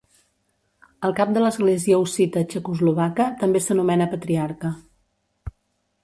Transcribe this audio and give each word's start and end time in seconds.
El 1.07 1.11
cap 1.17 1.33
de 1.33 1.41
l'Església 1.43 1.99
hussita 2.05 2.43
txecoslovaca 2.53 3.27
també 3.41 3.61
s'anomena 3.65 4.07
Patriarca. 4.15 4.73